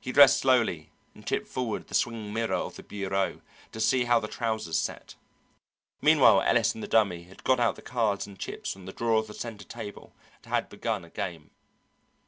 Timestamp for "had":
7.24-7.42, 10.54-10.68